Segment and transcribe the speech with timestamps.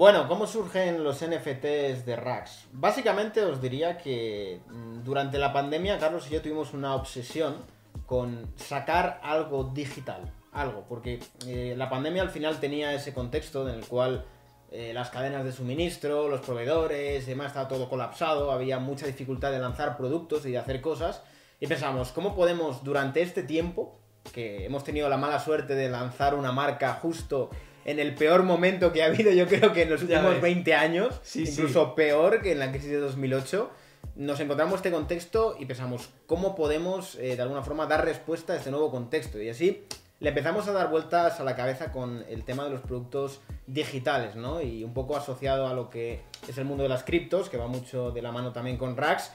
[0.00, 2.68] Bueno, ¿cómo surgen los NFTs de Rax?
[2.72, 7.56] Básicamente os diría que mm, durante la pandemia Carlos y yo tuvimos una obsesión
[8.06, 13.74] con sacar algo digital, algo, porque eh, la pandemia al final tenía ese contexto en
[13.74, 14.24] el cual
[14.70, 19.58] eh, las cadenas de suministro, los proveedores, demás, estaba todo colapsado, había mucha dificultad de
[19.58, 21.22] lanzar productos y de hacer cosas,
[21.60, 24.00] y pensamos, ¿cómo podemos durante este tiempo,
[24.32, 27.50] que hemos tenido la mala suerte de lanzar una marca justo
[27.84, 30.40] en el peor momento que ha habido, yo creo que en los últimos ves.
[30.42, 31.52] 20 años, Sí, sí.
[31.52, 33.70] incluso peor que en la crisis de 2008,
[34.16, 38.56] nos encontramos este contexto y pensamos, ¿cómo podemos eh, de alguna forma dar respuesta a
[38.56, 39.40] este nuevo contexto?
[39.40, 39.84] Y así
[40.20, 44.36] le empezamos a dar vueltas a la cabeza con el tema de los productos digitales,
[44.36, 44.60] ¿no?
[44.60, 47.68] Y un poco asociado a lo que es el mundo de las criptos, que va
[47.68, 49.32] mucho de la mano también con Rax.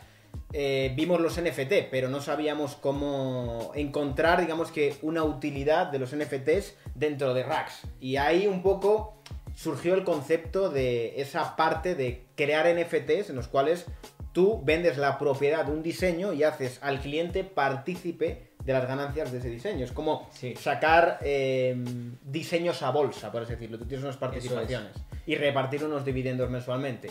[0.53, 6.15] Eh, vimos los NFT, pero no sabíamos cómo encontrar, digamos que, una utilidad de los
[6.15, 7.81] NFTs dentro de Rax.
[7.99, 9.21] Y ahí un poco
[9.55, 13.85] surgió el concepto de esa parte de crear NFTs en los cuales
[14.33, 19.31] tú vendes la propiedad de un diseño y haces al cliente partícipe de las ganancias
[19.31, 19.85] de ese diseño.
[19.85, 20.55] Es como Sí.
[20.55, 21.75] sacar eh,
[22.23, 23.77] diseños a bolsa, por así decirlo.
[23.77, 24.91] Tú tienes unas participaciones
[25.25, 27.09] y repartir unos dividendos mensualmente.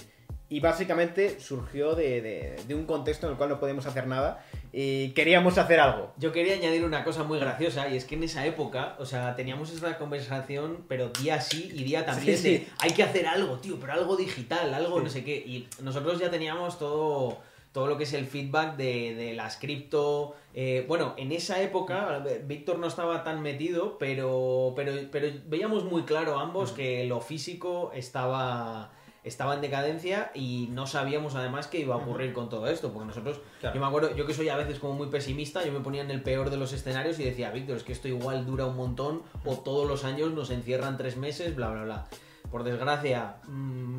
[0.54, 4.44] Y básicamente surgió de, de- de un contexto en el cual no podíamos hacer nada
[4.72, 6.12] y queríamos hacer algo.
[6.16, 9.34] Yo quería añadir una cosa muy graciosa y es que en esa época, o sea,
[9.34, 12.48] teníamos esta conversación, pero día sí y día también Sí, sí.
[12.58, 15.04] de hay que hacer algo, tío, pero algo digital, algo Sí.
[15.04, 15.34] no sé qué.
[15.36, 17.38] Y nosotros ya teníamos todo,
[17.72, 20.36] todo lo que es el feedback de, de las cripto.
[20.54, 26.02] eh, bueno, en esa época Víctor no estaba tan metido, pero, pero, pero veíamos muy
[26.04, 28.92] claro ambos que lo físico estaba
[29.24, 33.06] estaba en decadencia y no sabíamos además qué iba a ocurrir con todo esto, porque
[33.08, 33.74] nosotros Claro.
[33.74, 36.10] yo me acuerdo, yo que soy a veces como muy pesimista, yo me ponía en
[36.10, 39.22] el peor de los escenarios y decía, Víctor, es que esto igual dura un montón
[39.44, 42.04] o todos los años nos encierran tres meses, bla, bla, bla.
[42.50, 43.50] Por desgracia, mm,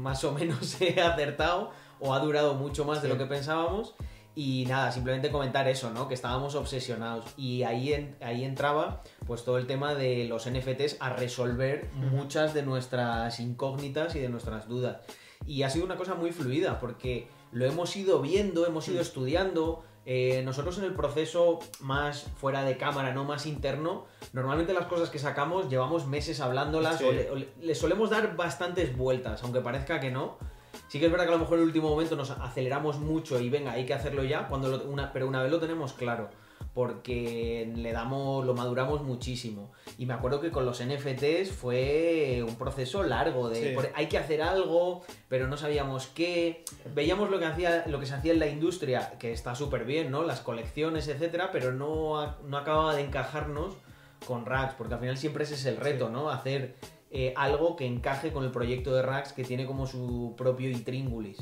[0.01, 3.95] más o menos he acertado o ha durado mucho más de lo que pensábamos.
[4.36, 6.08] Y nada, simplemente comentar eso, ¿no?
[6.09, 7.25] Que estábamos obsesionados.
[7.38, 12.53] Y ahí, en- ahí entraba pues todo el tema de los NFTs a resolver muchas
[12.53, 14.97] de nuestras incógnitas y de nuestras dudas.
[15.47, 19.84] Y ha sido una cosa muy fluida porque lo hemos ido viendo, hemos ido estudiando.
[20.07, 25.09] eh, nosotros en el proceso más fuera de cámara, no más interno, normalmente las cosas
[25.09, 27.06] que sacamos llevamos meses hablándolas Sí.
[27.06, 30.38] o le, o le- le solemos dar bastantes vueltas, aunque parezca que no.
[30.88, 33.40] Sí que es verdad que a lo mejor en el último momento nos aceleramos mucho
[33.40, 36.29] y venga, hay que hacerlo ya, cuando lo- una, pero una vez lo tenemos claro,
[36.73, 39.72] porque le damos, lo maduramos muchísimo.
[39.97, 43.88] Y me acuerdo que con los NFTs fue un proceso largo de Sí.
[43.95, 46.63] hay que hacer algo, pero no sabíamos qué.
[46.94, 50.12] Veíamos lo que hacía, lo que se hacía en la industria, que está súper bien,
[50.12, 50.24] ¿no?
[50.24, 53.74] Las colecciones, etcétera, pero no, no acababa de encajarnos
[54.28, 56.29] con Rax, porque al final siempre ese es el reto, ¿no?
[56.29, 56.75] Hacer
[57.17, 61.37] eh, algo que encaje con el proyecto de Rax que tiene como su propio intríngulis.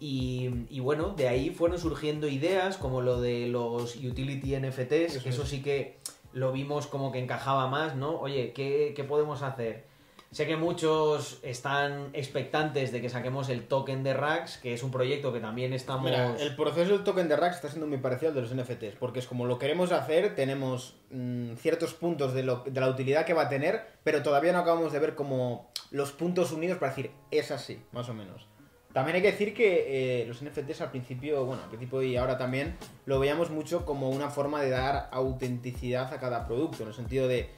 [0.00, 5.22] Y, y bueno, de ahí fueron surgiendo ideas como lo de los utility NFTs, Eso
[5.22, 5.48] que eso es.
[5.48, 5.96] sí que
[6.32, 8.18] lo vimos como que encajaba más, ¿no?
[8.20, 9.84] Oye, ¿qué, qué podemos hacer?
[10.30, 14.90] Sé que muchos están expectantes de que saquemos el token de Rax, que es un
[14.90, 16.04] proyecto que también estamos...
[16.04, 18.96] Mira, el proceso del token de Rax está siendo muy parecido al de los NFTs,
[19.00, 23.24] porque es como lo queremos hacer, tenemos mm, ciertos puntos de, lo- de la utilidad
[23.24, 26.92] que va a tener, pero todavía no acabamos de ver como los puntos unidos para
[26.94, 28.46] decir, es así, más o menos.
[28.92, 32.36] También hay que decir que eh, los NFTs al principio, bueno, al principio y ahora
[32.36, 36.94] también, lo veíamos mucho como una forma de dar autenticidad a cada producto, en el
[36.94, 37.50] sentido de,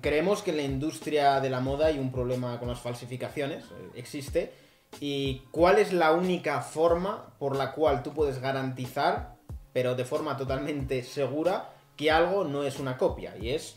[0.00, 3.90] creemos que en la industria de la moda hay un problema con las falsificaciones, eh,
[3.94, 4.52] existe,
[5.00, 9.36] y cuál es la única forma por la cual tú puedes garantizar,
[9.72, 13.76] pero de forma totalmente segura, que algo no es una copia, y es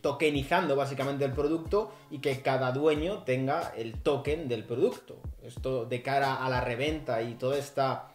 [0.00, 5.16] tokenizando básicamente el producto y que cada dueño tenga el token del producto.
[5.42, 8.08] Esto de cara a la reventa y toda esta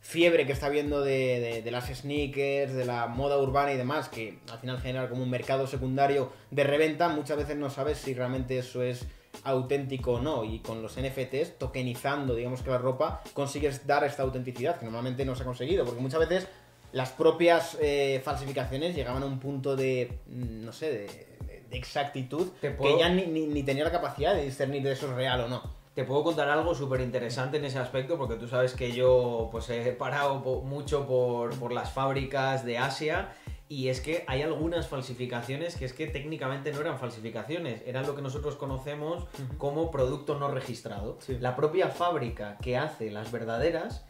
[0.00, 4.08] fiebre que está habiendo de, de- de las sneakers, de la moda urbana y demás,
[4.08, 8.14] que al final genera como un mercado secundario de reventa, muchas veces no sabes si
[8.14, 9.06] realmente eso es
[9.44, 10.44] auténtico o no.
[10.44, 15.24] Y con los NFTs, tokenizando, digamos que la ropa, consigues dar esta autenticidad que normalmente
[15.24, 16.48] no se ha conseguido, porque muchas veces
[16.92, 22.48] las propias eh, falsificaciones llegaban a un punto de, mm, no sé, de, de- exactitud
[22.94, 25.48] que ya ni, ni- ni tenía la capacidad de discernir de eso es real o
[25.48, 25.77] no.
[25.98, 29.68] Te puedo contar algo súper interesante en ese aspecto porque tú sabes que yo pues
[29.68, 33.30] he parado po- mucho por, por las fábricas de Asia
[33.68, 38.14] y es que hay algunas falsificaciones que es que técnicamente no eran falsificaciones, eran lo
[38.14, 39.26] que nosotros conocemos
[39.58, 41.18] como producto no registrado.
[41.20, 41.36] Sí.
[41.40, 44.04] La propia fábrica que hace las verdaderas,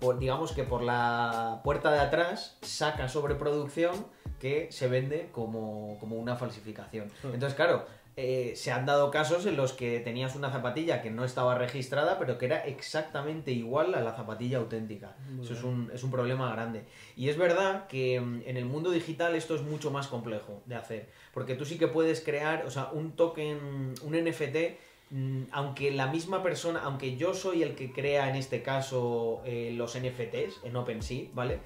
[0.00, 4.06] por- digamos que por la puerta de atrás saca sobreproducción
[4.40, 7.10] que se vende como, como una falsificación.
[7.22, 7.84] Entonces, claro,
[8.16, 12.16] eh, se han dado casos en los que tenías una zapatilla que no estaba registrada,
[12.16, 15.16] pero que era exactamente igual a la zapatilla auténtica.
[15.42, 16.84] Eso es un, es un problema grande.
[17.16, 20.76] Y es verdad que mm, en el mundo digital esto es mucho más complejo de
[20.76, 24.78] hacer, porque tú sí que puedes crear, o sea, un token, un NFT
[25.10, 29.72] mm, aunque la misma persona, aunque yo soy el que crea en este caso eh,
[29.76, 31.58] los NFTs en OpenSea, ¿vale?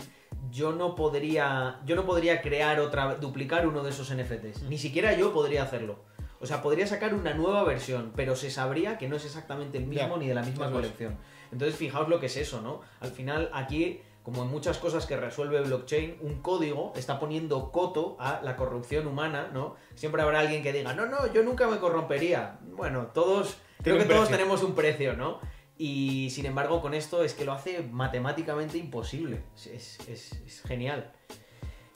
[0.51, 4.63] Yo no podría, yo no podría crear otra, duplicar uno de esos NFTs.
[4.63, 6.09] Ni siquiera yo podría hacerlo.
[6.41, 9.87] O sea, podría sacar una nueva versión, pero se sabría que no es exactamente el
[9.87, 10.73] mismo Ya, ni de la misma es.
[10.73, 11.17] colección.
[11.51, 12.81] Entonces, fijaos lo que es eso, ¿no?
[13.01, 18.17] Al final, aquí, como en muchas cosas que resuelve blockchain, un código está poniendo coto
[18.21, 19.75] a la corrupción humana, ¿no?
[19.95, 22.59] Siempre habrá alguien que diga, no, no, yo nunca me corrompería.
[22.77, 25.41] Bueno, todos, creo que todos tenemos un precio, ¿no?
[25.77, 29.43] Y sin embargo, con esto es que lo hace matemáticamente imposible.
[29.57, 31.13] Es- es- es genial.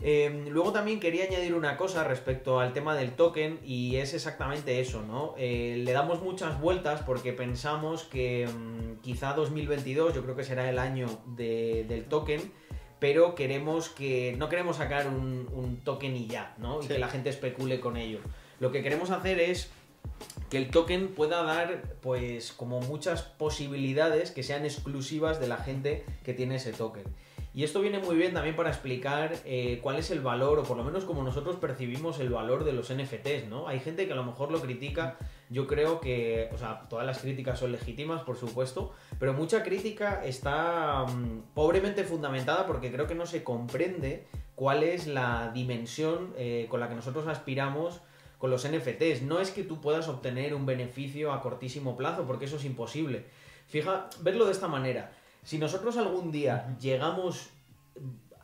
[0.04, 4.80] Eh, luego también quería añadir una cosa respecto al tema del token y es exactamente
[4.80, 5.34] eso, ¿no?
[5.38, 10.68] Eh, le damos muchas vueltas porque pensamos que mm, quizá 2022, yo creo que será
[10.68, 11.06] el año
[11.36, 12.40] de- del token,
[12.98, 16.82] pero queremos que no queremos sacar un, un token y ya, ¿no?
[16.82, 18.18] Y que la gente especule con ello.
[18.58, 19.70] Lo que queremos hacer es
[20.50, 26.04] que el token pueda dar pues como muchas posibilidades que sean exclusivas de la gente
[26.24, 27.04] que tiene ese token.
[27.54, 30.76] Y esto viene muy bien también para explicar eh, cuál es el valor, o por
[30.76, 33.68] lo menos como nosotros percibimos el valor de los NFTs, ¿no?
[33.68, 35.18] Hay gente que a lo mejor lo critica,
[35.50, 40.24] yo creo que, o sea, todas las críticas son legítimas, por supuesto, pero mucha crítica
[40.24, 46.66] está mm, pobremente fundamentada porque creo que no se comprende cuál es la dimensión eh,
[46.70, 48.00] con la que nosotros aspiramos
[48.38, 49.22] con los NFTs.
[49.22, 53.26] No es que tú puedas obtener un beneficio a cortísimo plazo, porque eso es imposible.
[53.68, 55.12] Fija, verlo de esta manera.
[55.44, 57.50] Si nosotros algún día llegamos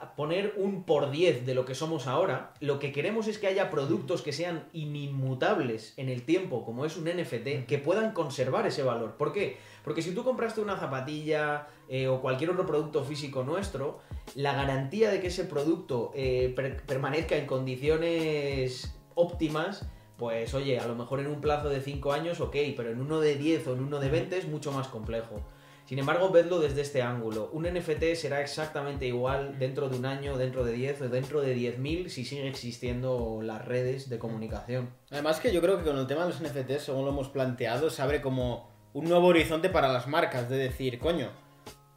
[0.01, 3.49] a poner un por 10 de lo que somos ahora, lo que queremos es que
[3.49, 8.67] haya productos que sean inmutables en el tiempo, como es un NFT, que puedan conservar
[8.67, 9.17] ese valor.
[9.17, 9.57] ¿Por qué?
[9.85, 14.01] Porque si tú compraste una zapatilla eh, o cualquier otro producto físico nuestro,
[14.37, 19.85] la garantía de que ese producto eh, per- permanezca en condiciones óptimas,
[20.17, 23.21] pues oye, a lo mejor en un plazo de 5 años, ok, pero en uno
[23.21, 25.41] de 10 o en uno de 20 es mucho más complejo.
[25.89, 27.49] Sin embargo, vedlo desde este ángulo.
[27.51, 31.57] Un NFT será exactamente igual dentro de un año, dentro de 10 o dentro de
[31.57, 34.91] 10.000 si siguen existiendo las redes de comunicación.
[35.11, 37.89] Además que yo creo que con el tema de los NFTs, según lo hemos planteado,
[37.89, 41.31] se abre como un nuevo horizonte para las marcas, de decir, coño,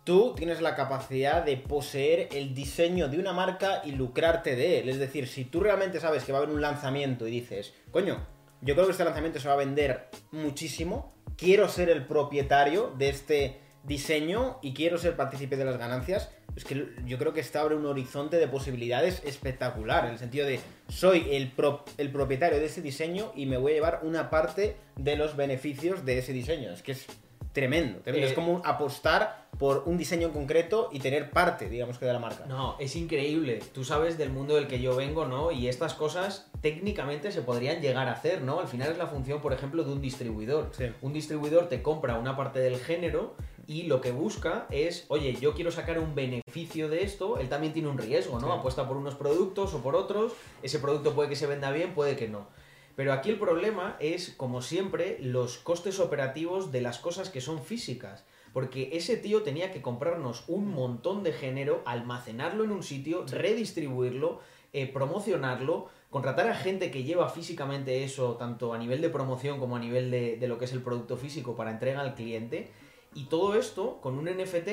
[0.06, 4.88] tú tienes la capacidad de poseer el diseño de una marca y lucrarte de él.
[4.88, 8.26] Es decir, si tú realmente sabes que va a haber un lanzamiento y dices, coño,
[8.62, 13.10] yo creo que este lanzamiento se va a vender muchísimo, quiero ser el propietario de
[13.10, 17.60] este diseño y quiero ser partícipe de las ganancias, es que yo creo que esto
[17.60, 21.52] abre un horizonte de posibilidades espectacular, en el sentido de soy el,
[21.98, 26.06] el propietario de ese diseño y me voy a llevar una parte de los beneficios
[26.06, 26.72] de ese diseño.
[26.72, 27.08] Es que es
[27.54, 28.26] tremendo, tremendo.
[28.28, 32.06] Eh, es como un- apostar por un diseño en concreto y tener parte, digamos que,
[32.06, 32.46] de la marca.
[32.48, 33.60] No, es increíble.
[33.74, 35.52] Tú sabes del mundo del que yo vengo, ¿no?
[35.52, 38.60] Y estas cosas técnicamente se podrían llegar a hacer, ¿no?
[38.60, 40.72] Al final es la función, por ejemplo, de un distribuidor.
[40.76, 40.86] Sí.
[41.02, 43.36] Un distribuidor te compra una parte del género
[43.68, 47.74] y lo que busca es, oye, yo quiero sacar un beneficio de esto, él también
[47.74, 48.48] tiene un riesgo, ¿no?
[48.48, 48.54] Sí.
[48.60, 50.32] Apuesta por unos productos o por otros,
[50.64, 52.48] ese producto puede que se venda bien, puede que no.
[52.96, 57.64] Pero aquí el problema es, como siempre, los costes operativos de las cosas que son
[57.64, 58.26] físicas.
[58.54, 64.42] Porque ese tío tenía que comprarnos un montón de género, almacenarlo en un sitio, redistribuirlo,
[64.74, 69.78] eh, promocionarlo, contratar a gente que lleva físicamente eso, tanto a nivel de promoción como
[69.78, 72.72] a nivel de, de lo que es el producto físico para entrega al cliente.
[73.14, 74.70] Y todo esto con un NFT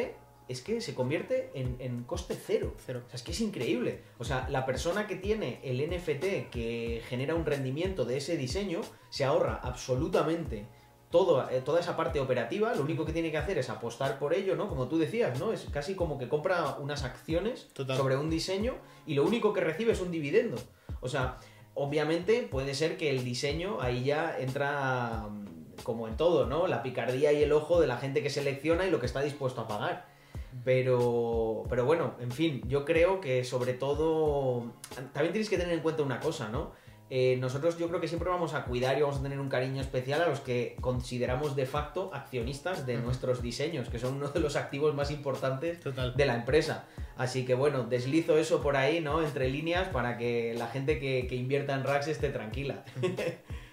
[0.48, 2.74] es que se convierte en, en coste cero.
[2.84, 3.02] Cero.
[3.06, 4.00] O sea, es que es increíble.
[4.18, 8.80] O sea, la persona que tiene el NFT que genera un rendimiento de ese diseño
[9.10, 10.66] se ahorra absolutamente
[11.10, 12.74] todo, eh, toda esa parte operativa.
[12.74, 14.68] Lo único que tiene que hacer es apostar por ello, ¿no?
[14.68, 15.52] Como tú decías, ¿no?
[15.52, 17.96] Es casi como que compra unas acciones Total.
[17.96, 18.74] sobre un diseño
[19.06, 20.56] y lo único que recibe es un dividendo.
[21.00, 21.38] O sea,
[21.74, 26.66] obviamente puede ser que el diseño ahí ya entra mm, como en todo, ¿no?
[26.66, 29.62] La picardía y el ojo de la gente que selecciona y lo que está dispuesto
[29.62, 30.17] a pagar.
[30.64, 34.72] Pero, pero bueno, en fin, yo creo que sobre todo
[35.12, 36.72] también tienes que tener en cuenta una cosa, ¿no?
[37.10, 39.80] Eh, nosotros yo creo que siempre vamos a cuidar y vamos a tener un cariño
[39.80, 44.40] especial a los que consideramos de facto accionistas de nuestros diseños, que son uno de
[44.40, 46.14] los activos más importantes Total.
[46.14, 46.84] de la empresa.
[47.16, 49.22] Así que bueno, deslizo eso por ahí, ¿no?
[49.22, 52.84] Entre líneas para que la gente que, que invierta en Rax esté tranquila.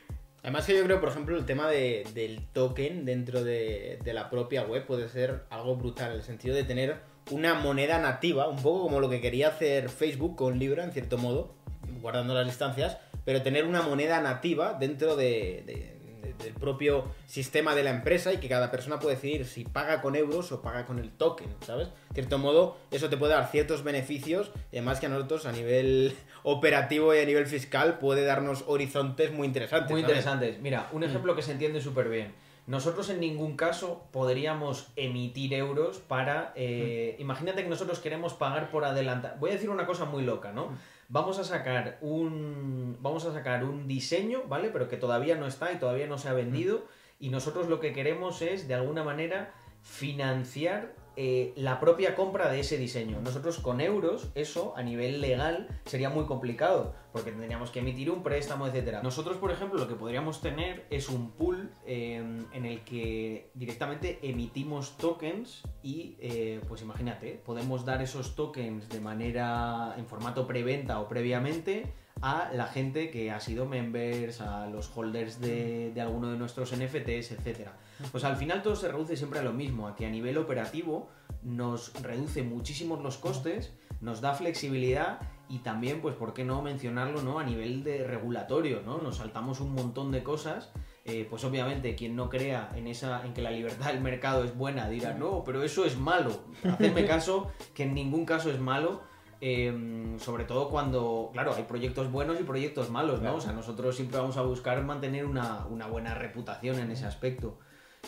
[0.46, 4.30] Además que yo creo, por ejemplo, el tema de- del token dentro de, de la
[4.30, 6.98] propia web puede ser algo brutal, en el sentido de tener
[7.32, 11.18] una moneda nativa, un poco como lo que quería hacer Facebook con Libra, en cierto
[11.18, 11.56] modo,
[12.00, 15.95] guardando las distancias, pero tener una moneda nativa dentro de, de-
[16.34, 20.16] del propio sistema de la empresa y que cada persona puede decidir si paga con
[20.16, 21.90] euros o paga con el token, ¿sabes?
[22.10, 25.52] De cierto modo, eso te puede dar ciertos beneficios, y además que a nosotros a
[25.52, 29.92] nivel operativo y a nivel fiscal puede darnos horizontes muy interesantes.
[29.92, 30.16] Muy ¿sabes?
[30.18, 30.60] interesantes.
[30.62, 32.34] Mira, un ejemplo que se entiende súper bien.
[32.68, 36.52] Nosotros en ningún caso podríamos emitir euros para...
[36.56, 39.38] eh, Imagínate que nosotros queremos pagar por adelantar.
[39.40, 40.76] Voy a decir una cosa muy loca, ¿no?
[41.08, 42.98] Vamos a sacar un...
[43.02, 44.70] Vamos a sacar un diseño, ¿vale?
[44.70, 46.86] Pero que todavía no está y todavía no se ha vendido.
[47.20, 52.60] Y nosotros lo que queremos es, de alguna manera, financiar eh, la propia compra de
[52.60, 53.22] ese diseño.
[53.22, 58.22] Nosotros con euros, eso a nivel legal sería muy complicado, porque tendríamos que emitir un
[58.24, 59.02] préstamo, etcétera.
[59.02, 62.18] Nosotros, por ejemplo, lo que podríamos tener es un pool eh,
[62.52, 69.00] en el que directamente emitimos tokens y, eh, pues imagínate, podemos dar esos tokens de
[69.00, 74.92] manera en formato preventa o previamente a la gente que ha sido members, a los
[74.96, 77.78] holders de, de alguno de nuestros NFTs, etcétera.
[78.12, 81.10] Pues al final todo se reduce siempre a lo mismo, a que a nivel operativo
[81.44, 87.22] nos reduce muchísimos los costes, nos da flexibilidad y también, pues, ¿por qué no mencionarlo,
[87.22, 87.40] no?
[87.40, 88.98] A nivel de regulatorio, ¿no?
[88.98, 90.72] Nos saltamos un montón de cosas.
[91.08, 94.58] eh, pues obviamente quien no crea en esa en que la libertad del mercado es
[94.58, 96.32] buena dirá no pero eso es malo
[96.64, 99.04] hacedme caso que en ningún caso es malo
[99.42, 103.22] eh, sobre todo cuando, claro, hay proyectos buenos y proyectos malos, ¿no?
[103.22, 103.38] Claro.
[103.38, 107.60] O sea, nosotros siempre vamos a buscar mantener una, una buena reputación en ese aspecto.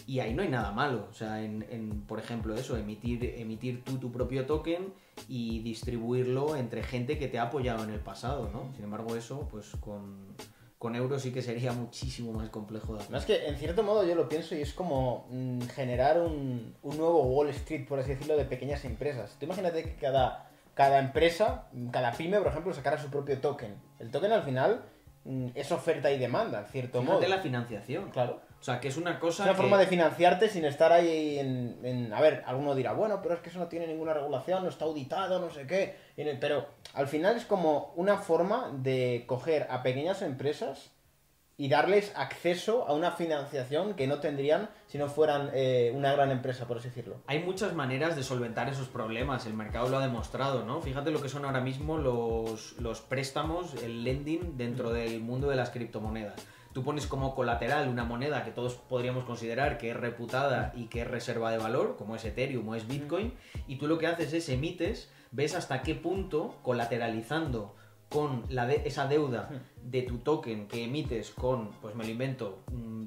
[0.06, 1.08] Y ahí no hay nada malo.
[1.10, 4.94] O sea, en, en, por ejemplo, eso, emitir, emitir tú tu propio token
[5.27, 8.72] y distribuirlo entre gente que te ha apoyado en el pasado, ¿no?
[8.75, 10.36] Sin embargo, eso, pues con,
[10.77, 13.12] con euros sí que sería muchísimo más complejo de hacer.
[13.12, 16.75] No, es que en cierto modo yo lo pienso y es como mm, generar un,
[16.82, 19.36] un nuevo Wall Street, por así decirlo, de pequeñas empresas.
[19.39, 23.75] Tú imagínate que cada, cada empresa, cada pyme, por ejemplo, sacara su propio token.
[24.00, 24.84] El token al final
[25.25, 27.18] mm, es oferta y demanda, en cierto modo.
[27.18, 28.12] Fíjate la financiación.
[28.12, 28.47] Claro.
[28.60, 31.38] O sea, que es una Es cosa una que- forma de financiarte sin estar ahí
[31.40, 34.64] en, en- A ver, alguno dirá, bueno, pero es que eso no tiene ninguna regulación,
[34.64, 35.96] no está auditado, no sé qué.
[36.40, 40.92] Pero al final es como una forma de coger a pequeñas empresas
[41.60, 46.30] y darles acceso a una financiación que no tendrían si no fueran eh, una gran
[46.32, 47.16] empresa, por así decirlo.
[47.26, 50.82] Hay muchas maneras de solventar esos problemas, el mercado lo ha demostrado, ¿no?
[50.82, 55.56] Fíjate lo que son ahora mismo los, los préstamos, el lending dentro del mundo de
[55.56, 56.36] las criptomonedas.
[56.77, 61.01] Tú pones como colateral una moneda que todos podríamos considerar que es reputada y que
[61.01, 63.34] es reserva de valor, como es Ethereum o es Bitcoin,
[63.67, 67.74] y tú lo que haces es emites, ves hasta qué punto, colateralizando
[68.10, 69.50] con la de- esa deuda
[69.81, 72.60] de tu token que emites con, pues me lo invento,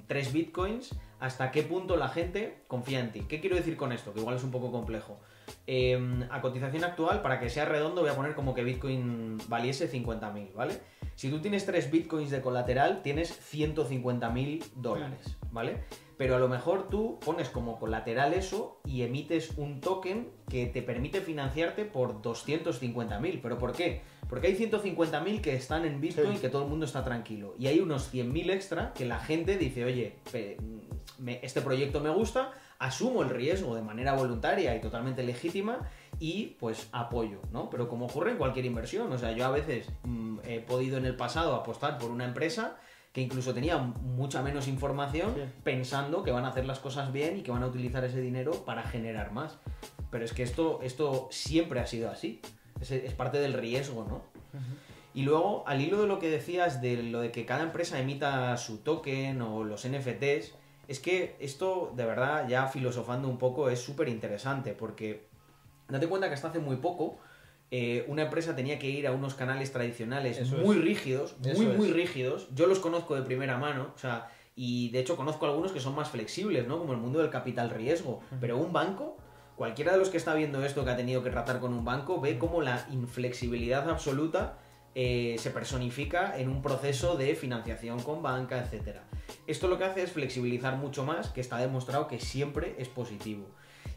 [0.08, 3.20] 3 bitcoins, hasta qué punto la gente confía en ti.
[3.28, 4.12] ¿Qué quiero decir con esto?
[4.12, 5.20] Que igual es un poco complejo.
[5.68, 9.86] Eh, a cotización actual, para que sea redondo, voy a poner como que Bitcoin valiese
[9.88, 10.80] 50.000, ¿vale?
[11.20, 15.84] Si tú tienes 3 bitcoins de colateral, tienes 150.000 dólares, ¿vale?
[16.16, 20.80] Pero a lo mejor tú pones como colateral eso y emites un token que te
[20.80, 23.40] permite financiarte por 250.000.
[23.42, 24.00] ¿Pero por qué?
[24.30, 26.40] Porque hay 150.000 que están en Bitcoin Sí.
[26.40, 27.54] que todo el mundo está tranquilo.
[27.58, 30.14] Y hay unos 100.000 extra que la gente dice, oye,
[31.18, 32.50] me- este proyecto me gusta,
[32.80, 37.70] asumo el riesgo de manera voluntaria y totalmente legítima y pues apoyo, ¿no?
[37.70, 41.06] Pero como ocurre en cualquier inversión, o sea, yo a veces mm, he podido en
[41.06, 42.76] el pasado apostar por una empresa
[43.12, 45.42] que incluso tenía mucha menos información Sí.
[45.62, 48.52] pensando que van a hacer las cosas bien y que van a utilizar ese dinero
[48.64, 49.58] para generar más.
[50.10, 52.40] Pero es que esto, esto siempre ha sido así.
[52.80, 54.22] Es, es parte del riesgo, ¿no?
[55.12, 58.56] Y luego, al hilo de lo que decías de lo de que cada empresa emita
[58.56, 60.54] su token o los NFTs,
[60.90, 65.24] es que esto, de verdad, ya filosofando un poco, es súper interesante porque
[65.88, 67.16] date cuenta que hasta hace muy poco
[67.70, 70.82] eh, una empresa tenía que ir a unos canales tradicionales Eso muy es.
[70.82, 71.94] rígidos, Eso muy, muy es.
[71.94, 72.48] rígidos.
[72.52, 75.94] Yo los conozco de primera mano, o sea, y de hecho conozco algunos que son
[75.94, 76.80] más flexibles, ¿no?
[76.80, 78.20] Como el mundo del capital riesgo.
[78.40, 79.16] Pero un banco,
[79.54, 82.20] cualquiera de los que está viendo esto que ha tenido que tratar con un banco,
[82.20, 84.58] ve cómo la inflexibilidad absoluta
[84.94, 88.98] eh, se personifica en un proceso de financiación con banca, etc.
[89.46, 93.46] Esto lo que hace es flexibilizar mucho más, que está demostrado que siempre es positivo.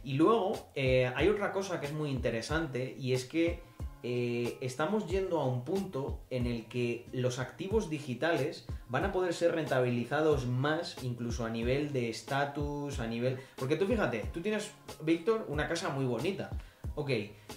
[0.04, 3.62] Y luego eh, hay otra cosa que es muy interesante y es que
[4.06, 9.34] eh, estamos yendo a un punto en el que los activos digitales van a poder
[9.34, 13.40] ser rentabilizados más incluso a nivel de estatus, a nivel...
[13.56, 14.72] Porque tú fíjate, tú tienes,
[15.02, 16.50] Víctor, una casa muy bonita.
[16.96, 17.10] Ok,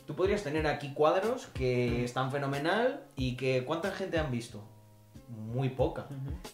[0.06, 4.62] tú podrías tener aquí cuadros que están fenomenal y que ¿cuánta gente han visto?
[5.28, 6.06] Muy poca.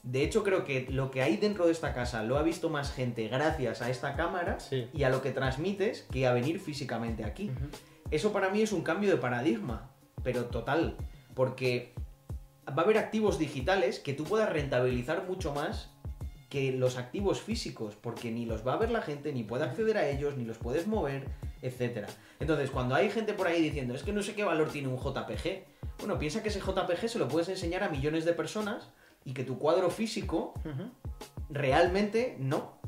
[0.03, 2.91] De hecho, creo que lo que hay dentro de esta casa lo ha visto más
[2.93, 4.89] gente gracias a esta cámara Sí.
[4.95, 7.51] y a lo que transmites que a venir físicamente aquí.
[8.11, 9.91] Eso para mí es un cambio de paradigma,
[10.23, 10.97] pero total,
[11.35, 11.93] porque
[12.69, 15.91] va a haber activos digitales que tú puedas rentabilizar mucho más
[16.49, 19.97] que los activos físicos, porque ni los va a ver la gente, ni puede acceder
[19.97, 21.27] a ellos, ni los puedes mover,
[21.63, 22.09] etcétera.
[22.41, 24.99] Entonces, cuando hay gente por ahí diciendo, es que no sé qué valor tiene un
[24.99, 25.65] JPG,
[25.99, 28.91] bueno, piensa que ese JPG se lo puedes enseñar a millones de personas
[29.25, 30.53] y que tu cuadro físico
[31.51, 32.81] realmente no.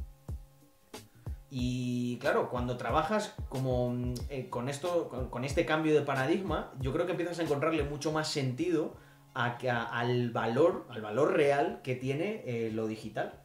[1.50, 3.94] Y claro, cuando trabajas como
[4.28, 7.84] eh, con esto, con, con este cambio de paradigma, yo creo que empiezas a encontrarle
[7.84, 8.96] mucho más sentido
[9.34, 13.40] a, que- a- al valor, al valor real que tiene eh, lo digital.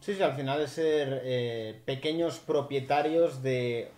[0.00, 3.90] Sí, sí, al final es ser eh, pequeños propietarios de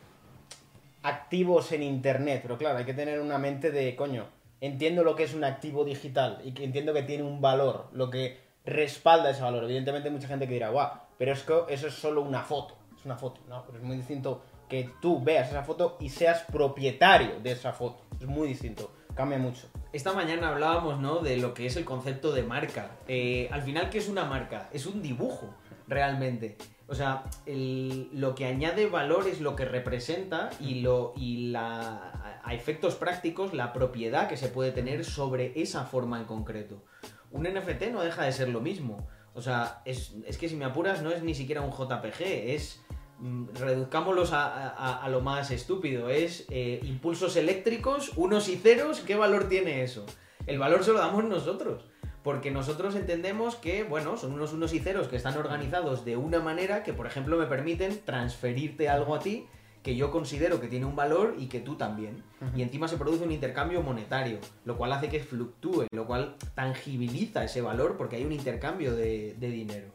[1.03, 4.27] activos en internet, pero claro, hay que tener una mente de, coño,
[4.61, 8.11] entiendo lo que es un activo digital y que entiendo que tiene un valor, lo
[8.11, 9.65] que respalda ese valor.
[9.65, 13.05] Evidentemente mucha gente que dirá, guau, pero es que eso es solo una foto, es
[13.05, 13.65] una foto, ¿no?
[13.67, 18.03] Pero es muy distinto que tú veas esa foto y seas propietario de esa foto,
[18.21, 19.69] es muy distinto, cambia mucho.
[19.93, 21.19] Esta mañana hablábamos, ¿no?
[21.19, 22.93] De lo que es el concepto de marca.
[23.07, 24.69] Eh, al final, ¿qué es una marca?
[24.73, 25.55] Es un dibujo,
[25.89, 26.57] realmente.
[26.89, 32.41] O sea, el- lo que añade valor es lo que representa y, lo, y la,
[32.45, 36.83] a- efectos prácticos la propiedad que se puede tener sobre esa forma en concreto.
[37.31, 39.09] Un NFT no deja de ser lo mismo.
[39.35, 42.83] O sea, es, es que si me apuras no es ni siquiera un JPG, es...
[43.21, 49.01] mm, Reduzcámoslos a, a- a lo más estúpido, es eh, impulsos eléctricos, unos y ceros,
[49.01, 50.05] ¿qué valor tiene eso?
[50.47, 51.87] El valor se lo damos nosotros.
[52.23, 56.41] Porque nosotros entendemos que, bueno, son unos unos y ceros que están organizados de una
[56.41, 59.47] manera que, por ejemplo, me permiten transferirte algo a ti
[59.83, 62.23] que yo considero que tiene un valor y que tú también.
[62.55, 67.43] Y encima se produce un intercambio monetario, lo cual hace que fluctúe, lo cual tangibiliza
[67.45, 69.89] ese valor porque hay un intercambio de, de dinero.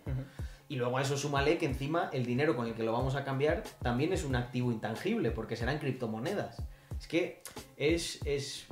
[0.69, 3.24] Y luego a eso súmale que encima el dinero con el que lo vamos a
[3.24, 6.62] cambiar también es un activo intangible, porque serán criptomonedas.
[7.00, 7.41] Es que
[7.77, 8.67] es, es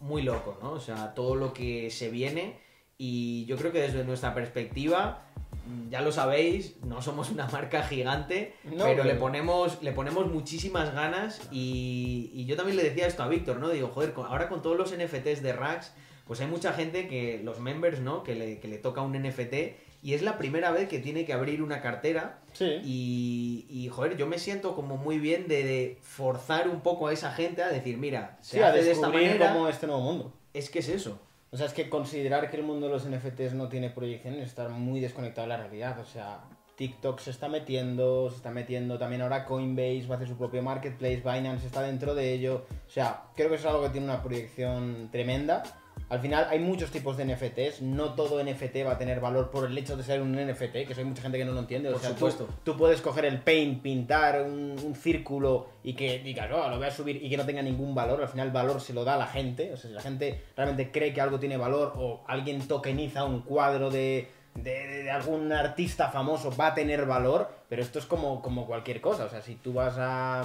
[0.00, 0.72] muy loco, ¿no?
[0.72, 2.58] O sea, todo lo que se viene
[2.98, 5.22] y yo creo que desde nuestra perspectiva,
[5.66, 10.26] mm, ya lo sabéis, no somos una marca gigante, No, pero le ponemos, le ponemos
[10.32, 13.68] muchísimas ganas y, y yo también le decía esto a Víctor, ¿no?
[13.68, 15.92] Digo, joder, con- ahora con todos los NFTs de Rax,
[16.26, 18.22] pues hay mucha gente que, los members, ¿no?
[18.24, 19.54] Que le, que le toca un NFT
[20.02, 22.80] y es la primera vez que tiene que abrir una cartera Sí.
[22.84, 27.12] y, y, joder, yo me siento como muy bien de, de forzar un poco a
[27.12, 29.86] esa gente a decir, mira, se Sí, a hace de esta descubrir manera, cómo este
[29.86, 30.32] nuevo mundo.
[30.54, 31.20] es que es eso.
[31.50, 34.48] O sea, es que considerar que el mundo de los NFTs no tiene proyección es
[34.48, 35.98] estar muy desconectado de la realidad.
[36.00, 36.40] O sea,
[36.76, 40.62] TikTok se está metiendo, se está metiendo también ahora Coinbase, va a hacer su propio
[40.62, 42.66] marketplace, Binance está dentro de ello.
[42.86, 45.62] O sea, creo que es algo que tiene una proyección tremenda.
[46.08, 49.68] Al final hay muchos tipos de NFTs, no todo NFT va a tener valor por
[49.68, 51.88] el hecho de ser un NFT, que hay mucha gente que no lo entiende.
[51.90, 52.48] Por o sea, tú- supuesto.
[52.62, 56.86] Tú, puedes coger el paint, pintar un, un círculo y que digas, oh, lo voy
[56.86, 58.22] a subir y que no tenga ningún valor.
[58.22, 59.72] Al final el valor se lo da a la gente.
[59.72, 63.40] O sea, si la gente realmente cree que algo tiene valor o alguien tokeniza un
[63.42, 67.48] cuadro de, de, de- de algún artista famoso, va a tener valor.
[67.68, 69.24] Pero esto es como, como cualquier cosa.
[69.24, 70.40] O sea, si tú vas a,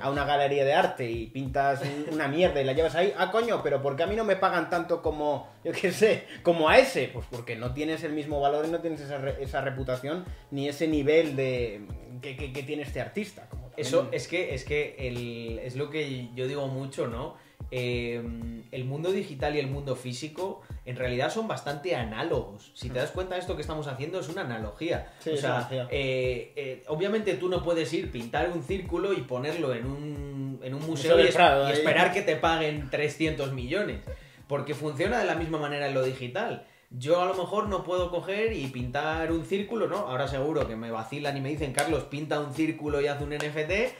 [0.00, 3.30] a una galería de arte y pintas un- una mierda y la llevas ahí, ah,
[3.30, 6.68] coño, pero ¿por qué a mí no me pagan tanto como, yo qué sé, como
[6.68, 7.10] a ese?
[7.12, 10.68] Pues porque no tienes el mismo valor y no tienes esa, re- esa reputación ni
[10.68, 11.86] ese nivel de
[12.20, 13.46] que, que- que tiene este artista.
[13.48, 17.36] Como Eso es que, es que el- es lo que yo digo mucho, ¿no?
[17.70, 18.22] Eh,
[18.70, 22.72] el mundo digital y el mundo físico en realidad son bastante análogos.
[22.74, 25.12] Si te das cuenta, esto que estamos haciendo es una analogía.
[25.18, 29.74] Sí, o sea, eh, eh, obviamente tú no puedes ir, pintar un círculo y ponerlo
[29.74, 34.00] en un, en un museo Museo y, Prado, y esperar que te paguen 300 millones.
[34.46, 36.66] Porque funciona de la misma manera en lo digital.
[36.90, 39.96] Yo a lo mejor no puedo coger y pintar un círculo, ¿no?
[39.96, 43.30] Ahora seguro que me vacilan y me dicen, Carlos, pinta un círculo y haz un
[43.30, 43.94] NFT.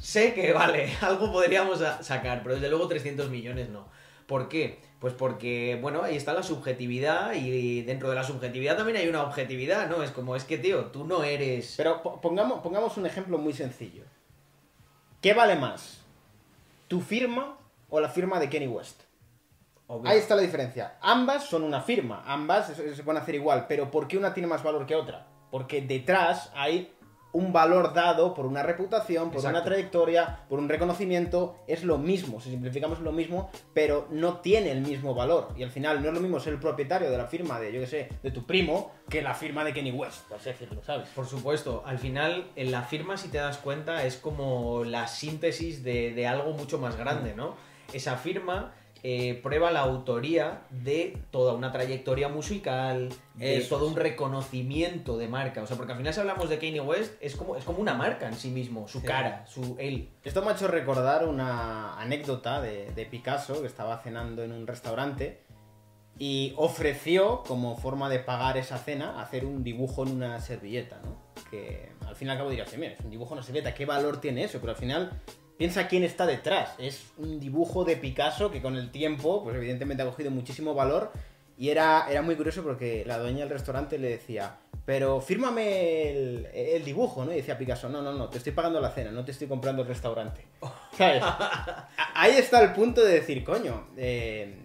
[0.00, 3.86] Sé que vale, algo podríamos sacar, pero desde luego 300 millones no.
[4.26, 4.80] ¿Por qué?
[5.00, 9.22] Pues porque, bueno, ahí está la subjetividad y dentro de la subjetividad también hay una
[9.22, 10.02] objetividad, ¿no?
[10.02, 11.74] Es como, es que, tío, tú no eres...
[11.76, 14.02] Pero po- pongamos, pongamos un ejemplo muy sencillo.
[15.22, 16.00] ¿Qué vale más?
[16.88, 17.56] ¿Tu firma
[17.88, 19.02] o la firma de Kenny West?
[19.86, 20.10] Obvio.
[20.10, 20.98] Ahí está la diferencia.
[21.00, 24.46] Ambas son una firma, ambas se, se pueden hacer igual, pero ¿por qué una tiene
[24.46, 25.26] más valor que otra?
[25.50, 26.92] Porque detrás hay
[27.32, 32.40] un valor dado por una reputación, por una trayectoria, por un reconocimiento, es lo mismo,
[32.40, 35.48] si simplificamos es lo mismo, pero no tiene el mismo valor.
[35.56, 37.80] Y al final no es lo mismo ser el propietario de la firma de, yo
[37.80, 41.08] que sé, de tu primo, que la firma de Kenny West, por así decirlo, ¿sabes?
[41.10, 45.82] Por supuesto, al final en la firma, si te das cuenta, es como la síntesis
[45.84, 47.56] de, de algo mucho más grande, ¿no?
[47.92, 53.92] Esa firma eh, prueba la autoría de toda una trayectoria musical, de Eso todo es.
[53.92, 55.62] un reconocimiento de marca.
[55.62, 57.94] O sea, porque al final si hablamos de Kanye West, es como, es como una
[57.94, 59.06] marca en sí mismo, su Sí.
[59.06, 60.08] cara, su él.
[60.24, 64.66] Esto me ha hecho recordar una anécdota de, de Picasso que estaba cenando en un
[64.66, 65.42] restaurante
[66.18, 71.16] y ofreció, como forma de pagar esa cena, hacer un dibujo en una servilleta, ¿no?
[71.50, 73.86] Que al fin y al cabo dirás, mira, es un dibujo en una servilleta, ¿qué
[73.86, 74.58] valor tiene eso?
[74.58, 75.12] Pero al final
[75.58, 76.70] piensa quién está detrás.
[76.78, 81.12] Es un dibujo de Picasso que con el tiempo, pues evidentemente ha cogido muchísimo valor
[81.58, 86.46] y era, era muy curioso porque la dueña del restaurante le decía, pero fírmame el,
[86.54, 87.32] el dibujo, ¿no?
[87.32, 89.82] Y decía Picasso, no, no, no, te estoy pagando la cena, no te estoy comprando
[89.82, 90.46] el restaurante.
[92.14, 94.56] Ahí está el punto de decir, coño, eh,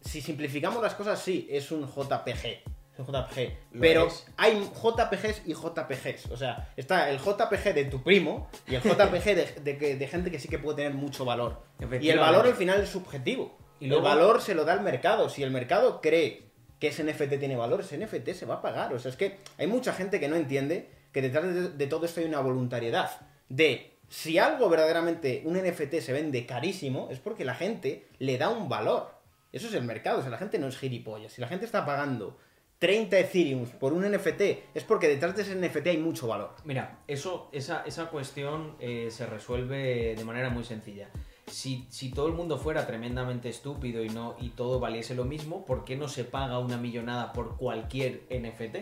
[0.00, 2.73] si simplificamos las cosas, sí, es un JPG.
[2.94, 3.56] Es un JPG.
[3.72, 4.26] Lo Pero es.
[4.36, 6.30] hay JPGs y JPGs.
[6.30, 10.06] O sea, está el JPG de tu primo y el JPG de, de que- de
[10.08, 11.62] gente que sí que puede tener mucho valor.
[12.00, 13.58] Y el valor al final es subjetivo.
[13.80, 15.28] Y Y luego- el valor se lo da el mercado.
[15.28, 16.44] Si el mercado cree
[16.78, 18.92] que ese NFT tiene valor, ese NFT se va a pagar.
[18.94, 22.06] O sea, es que hay mucha gente que no entiende que detrás de, de todo
[22.06, 23.10] esto hay una voluntariedad.
[23.48, 28.50] De si algo verdaderamente, un NFT se vende carísimo, es porque la gente le da
[28.50, 29.12] un valor.
[29.52, 30.18] Eso es el mercado.
[30.18, 31.32] O sea, la gente no es gilipollas.
[31.32, 32.38] Si la gente está pagando
[32.78, 34.40] 30 Ethereum por un NFT,
[34.74, 36.54] es porque detrás de ese NFT hay mucho valor.
[36.64, 41.08] Mira, eso, esa, esa cuestión eh, se resuelve de manera muy sencilla.
[41.46, 45.64] Si, si todo el mundo fuera tremendamente estúpido y no y todo valiese lo mismo,
[45.64, 48.76] ¿por qué no se paga una millonada por cualquier NFT?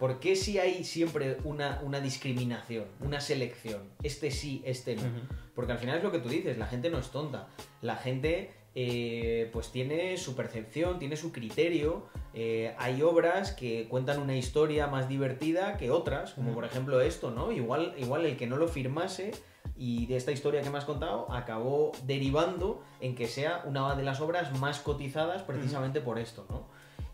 [0.00, 3.82] ¿Por qué si hay siempre una, una discriminación, una selección?
[4.02, 5.02] Este sí, este no.
[5.54, 7.48] Porque al final es lo que tú dices, la gente no es tonta.
[7.82, 12.06] La gente eh, pues tiene su percepción, tiene su criterio.
[12.34, 17.30] eh, hay obras que cuentan una historia más divertida que otras, como por ejemplo esto,
[17.30, 17.50] ¿no?
[17.50, 19.32] Igual, igual el que no lo firmase
[19.76, 24.04] y de esta historia que me has contado acabó derivando en que sea una de
[24.04, 26.68] las obras más cotizadas precisamente por esto, ¿no?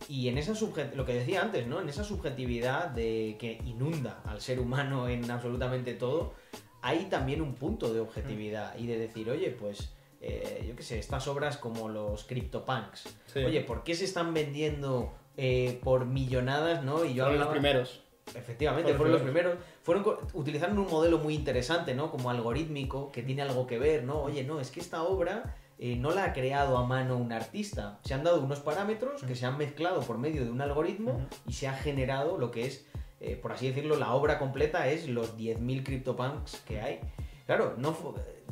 [0.08, 0.52] Y en esa
[0.94, 1.80] lo que decía antes, ¿no?
[1.80, 6.34] En esa subjetividad de que inunda al ser humano en absolutamente todo,
[6.82, 9.95] hay también un punto de objetividad y de decir, oye, pues,
[10.28, 13.38] eh, yo qué sé, estas obras como los CryptoPunks, Sí.
[13.40, 17.04] oye, ¿por qué se están vendiendo eh, por millonadas, no?
[17.04, 18.02] Y yo Fueron los primeros.
[18.34, 19.54] Efectivamente, Fueron los primeros.
[19.82, 22.10] Fueron utilizaron un modelo muy interesante, ¿no?
[22.10, 24.22] Como algorítmico, que tiene algo que ver, ¿no?
[24.22, 28.00] Oye, no, es que esta obra eh, no la ha creado a mano un artista.
[28.02, 31.52] Se han dado unos parámetros que se han mezclado por medio de un algoritmo y
[31.52, 32.86] se ha generado lo que es,
[33.20, 37.00] eh, por así decirlo, la obra completa es los 10.000 CryptoPunks que hay.
[37.46, 37.96] Claro, no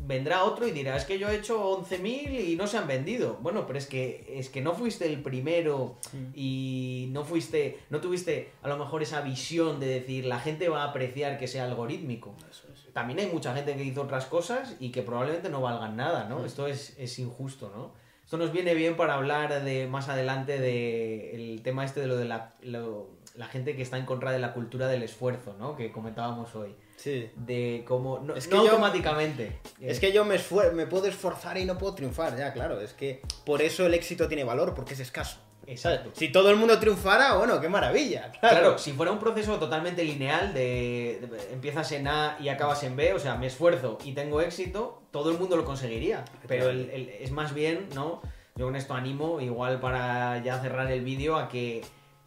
[0.07, 3.39] vendrá otro y dirá, es que yo he hecho 11.000 y no se han vendido.
[3.41, 5.97] Bueno, pero es que, es que no fuiste el primero
[6.35, 10.83] y no fuiste, no tuviste a lo mejor esa visión de decir, la gente va
[10.85, 12.35] a apreciar que sea algorítmico.
[12.93, 16.45] También hay mucha gente que hizo otras cosas y que probablemente no valgan nada, ¿no?
[16.45, 17.93] Esto es, es injusto, ¿no?
[18.25, 22.17] Esto nos viene bien para hablar de más adelante de el tema este de lo
[22.17, 25.77] de la, lo- la gente que está en contra de la cultura del esfuerzo, ¿no?
[25.77, 26.75] Que comentábamos hoy.
[27.05, 27.31] Sí.
[27.37, 28.19] De cómo...
[28.21, 29.59] No, Es que no yo- automáticamente.
[29.79, 30.39] Es que yo me,
[30.73, 32.81] me puedo esforzar y no puedo triunfar, ya, claro.
[32.81, 35.37] Es que por eso el éxito tiene valor, porque es escaso.
[35.67, 36.11] Exacto.
[36.15, 38.33] Si todo el mundo triunfara, bueno, qué maravilla.
[38.41, 38.59] Claro.
[38.59, 42.97] Claro, si fuera un proceso totalmente lineal de, de- empiezas en A y acabas en
[42.97, 46.25] B, o sea, me esfuerzo y tengo éxito, todo el mundo lo conseguiría.
[46.49, 48.23] Pero el- el- es más bien, ¿no?
[48.57, 51.83] Yo con esto animo, igual para ya cerrar el vídeo, a que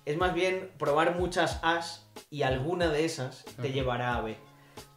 [0.06, 4.36] es más bien probar muchas As y alguna de esas te llevará a B.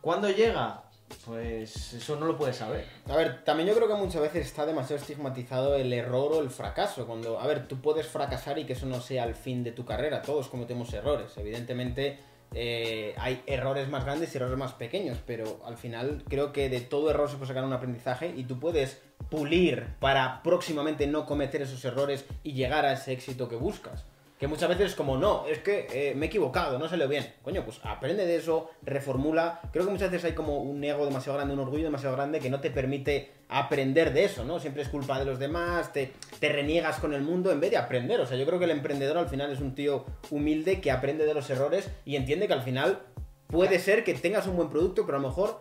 [0.01, 0.85] ¿Cuándo llega?
[1.27, 2.87] Pues eso no lo puedes saber.
[3.09, 6.51] A ver, también yo creo que muchas veces está demasiado estigmatizado el error o el
[6.51, 7.07] fracaso.
[7.07, 9.85] Cuando, a ver, tú puedes fracasar y que eso no sea el fin de tu
[9.85, 10.23] carrera.
[10.23, 11.37] Todos cometemos errores.
[11.37, 12.19] Evidentemente,
[12.55, 16.81] eh, hay errores más grandes y errores más pequeños, pero al final creo que de
[16.81, 21.63] todo error se puede sacar un aprendizaje y tú puedes pulir para próximamente no cometer
[21.63, 24.05] esos errores y llegar a ese éxito que buscas.
[24.40, 27.35] Que muchas veces es como, no, es que eh, me he equivocado, no salió bien.
[27.42, 29.61] Coño, pues aprende de eso, reformula.
[29.70, 32.48] Creo que muchas veces hay como un ego demasiado grande, un orgullo demasiado grande que
[32.48, 34.59] no te permite aprender de eso, ¿no?
[34.59, 37.76] Siempre es culpa de los demás, te, te reniegas con el mundo en vez de
[37.76, 38.18] aprender.
[38.18, 41.26] O sea, yo creo que el emprendedor al final es un tío humilde que aprende
[41.26, 43.00] de los errores y entiende que al final
[43.46, 45.61] puede ser que tengas un buen producto, pero a lo mejor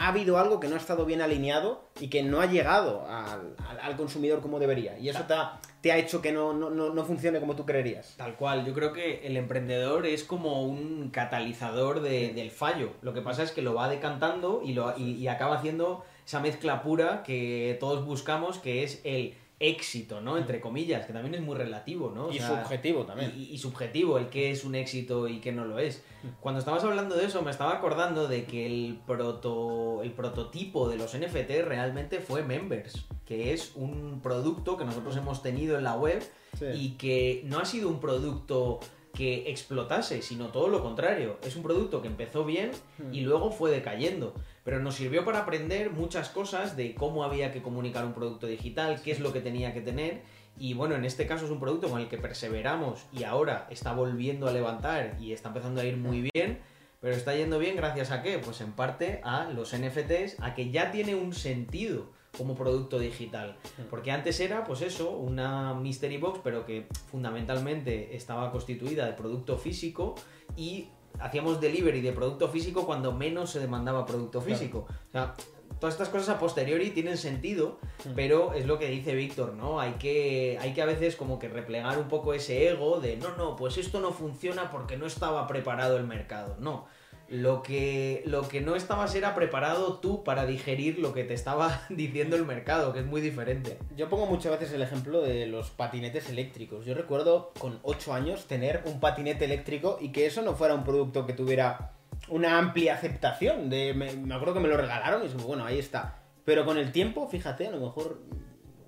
[0.00, 3.54] ha habido algo que no ha estado bien alineado y que no ha llegado al,
[3.68, 4.98] al- al consumidor como debería.
[4.98, 8.14] Y eso te ha, te ha hecho que no, no, no, funcione como tú creerías.
[8.16, 12.94] Tal cual, yo creo que el emprendedor es como un catalizador de- del fallo.
[13.02, 16.40] Lo que pasa es que lo va decantando y, lo, y, y acaba haciendo esa
[16.40, 20.38] mezcla pura que todos buscamos, que es el éxito, ¿no?
[20.38, 22.26] Entre comillas, que también es muy relativo, ¿no?
[22.26, 23.32] O y sea, subjetivo también.
[23.36, 26.02] y, y subjetivo, el que es un éxito y qué no lo es.
[26.40, 30.96] Cuando estabas hablando de eso, me estaba acordando de que el, proto, el prototipo de
[30.96, 35.94] los NFT realmente fue Members, que es un producto que nosotros hemos tenido en la
[35.94, 36.22] web
[36.58, 36.64] Sí.
[36.74, 38.80] y que no ha sido un producto
[39.14, 41.38] que explotase, sino todo lo contrario.
[41.44, 42.72] Es un producto que empezó bien
[43.12, 44.34] y luego fue decayendo.
[44.64, 49.00] Pero nos sirvió para aprender muchas cosas de cómo había que comunicar un producto digital,
[49.02, 50.22] qué es lo que tenía que tener.
[50.58, 53.94] Y bueno, en este caso es un producto con el que perseveramos y ahora está
[53.94, 56.58] volviendo a levantar y está empezando a ir muy bien.
[57.00, 58.38] Pero está yendo bien gracias a qué?
[58.38, 63.56] Pues en parte a los NFTs, a que ya tiene un sentido como producto digital.
[63.88, 69.56] Porque antes era, pues eso, una mystery box, pero que fundamentalmente estaba constituida de producto
[69.56, 70.14] físico
[70.56, 70.88] y
[71.20, 74.86] hacíamos delivery de producto físico cuando menos se demandaba producto físico.
[74.88, 75.34] O sea,
[75.78, 77.78] todas estas cosas a posteriori tienen sentido,
[78.14, 79.80] pero es lo que dice Víctor, ¿no?
[79.80, 83.36] Hay que, hay que a veces como que replegar un poco ese ego de, no,
[83.36, 86.56] no, pues esto no funciona porque no estaba preparado el mercado.
[86.60, 86.86] No,
[87.30, 91.82] lo que, lo que no estabas era preparado tú para digerir lo que te estaba
[91.88, 93.78] diciendo el mercado, que es muy diferente.
[93.96, 96.84] Yo pongo muchas veces el ejemplo de los patinetes eléctricos.
[96.84, 100.82] Yo recuerdo con 8 años tener un patinete eléctrico y que eso no fuera un
[100.82, 101.92] producto que tuviera
[102.28, 103.70] una amplia aceptación.
[103.70, 106.16] De, me, acuerdo que me lo regalaron y como, bueno, ahí está.
[106.44, 108.22] Pero con el tiempo, fíjate, a lo mejor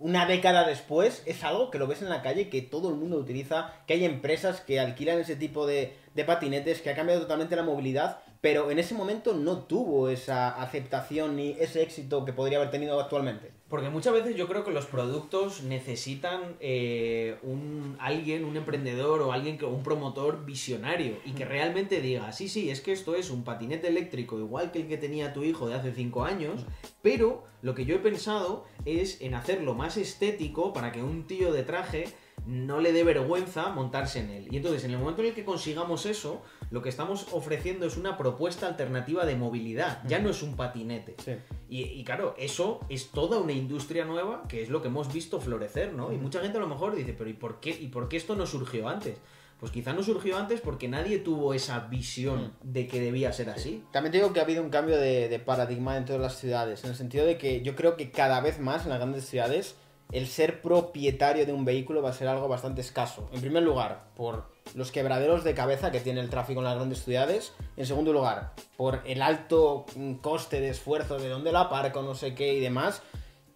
[0.00, 3.18] una década después es algo que lo ves en la calle, que todo el mundo
[3.18, 7.62] utiliza, que hay empresas que alquilan ese tipo de patinetes, que ha cambiado totalmente la
[7.62, 12.72] movilidad, pero en ese momento no tuvo esa aceptación ni ese éxito que podría haber
[12.72, 13.52] tenido actualmente.
[13.68, 19.32] Porque muchas veces yo creo que los productos necesitan eh, un alguien, un emprendedor o
[19.32, 23.30] alguien que un promotor visionario y que realmente diga, sí, sí, es que esto es
[23.30, 26.66] un patinete eléctrico igual que el que tenía tu hijo de hace 5 años,
[27.00, 31.52] pero lo que yo he pensado es en hacerlo más estético para que un tío
[31.52, 32.08] de traje
[32.46, 34.48] no le dé vergüenza montarse en él.
[34.50, 37.96] Y entonces, en el momento en el que consigamos eso, lo que estamos ofreciendo es
[37.96, 41.16] una propuesta alternativa de movilidad, ya no es un patinete.
[41.22, 41.32] Sí.
[41.68, 45.40] Y, y claro, eso es toda una industria nueva que es lo que hemos visto
[45.40, 46.12] florecer, ¿no?
[46.12, 48.34] Y mucha gente a lo mejor dice, pero ¿y por qué, y por qué esto
[48.34, 49.18] no surgió antes?
[49.60, 53.84] Pues quizá no surgió antes porque nadie tuvo esa visión de que debía ser así.
[53.92, 56.82] También te digo que ha habido un cambio de, de paradigma en todas las ciudades,
[56.82, 59.76] en el sentido de que yo creo que cada vez más en las grandes ciudades
[60.12, 63.28] el ser propietario de un vehículo va a ser algo bastante escaso.
[63.32, 67.02] En primer lugar, por los quebraderos de cabeza que tiene el tráfico en las grandes
[67.02, 67.52] ciudades.
[67.76, 69.86] En segundo lugar, por el alto
[70.20, 73.02] coste de esfuerzo de dónde lo aparco, no sé qué y demás.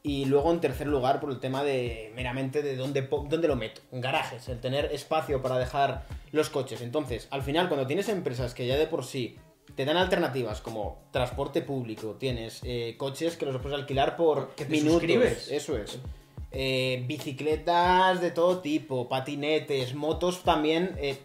[0.03, 3.81] Y luego, en tercer lugar, por el tema de meramente de dónde, dónde lo meto.
[3.90, 6.81] En garajes, el tener espacio para dejar los coches.
[6.81, 9.37] Entonces, al final, cuando tienes empresas que ya de por sí
[9.75, 14.64] te dan alternativas como transporte público, tienes eh, coches que los puedes alquilar por Que
[14.64, 14.92] te minutos.
[14.92, 15.51] suscribes.
[15.51, 15.99] Eso es.
[16.53, 20.95] Eh, bicicletas de todo tipo, patinetes, motos también.
[20.99, 21.19] eh,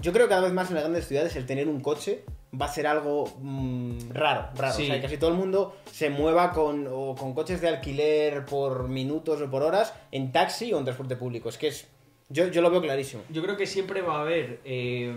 [0.00, 2.24] yo creo que cada vez más en las grandes ciudades el tener un coche
[2.58, 4.74] va a ser algo mm, raro, raro.
[4.74, 4.84] Sí.
[4.84, 8.44] O sea, que casi todo el mundo se mueva con, o con coches de alquiler
[8.46, 11.48] por minutos o por horas en taxi o en transporte público.
[11.48, 11.86] Es que es.
[12.32, 13.24] Yo, yo lo veo clarísimo.
[13.28, 15.12] Yo creo que siempre va a haber eh,